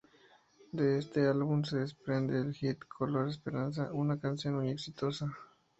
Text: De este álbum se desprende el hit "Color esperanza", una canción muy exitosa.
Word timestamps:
De 0.71 0.97
este 0.97 1.27
álbum 1.27 1.63
se 1.63 1.77
desprende 1.77 2.41
el 2.41 2.53
hit 2.55 2.79
"Color 2.85 3.29
esperanza", 3.29 3.91
una 3.93 4.19
canción 4.19 4.55
muy 4.55 4.71
exitosa. 4.71 5.31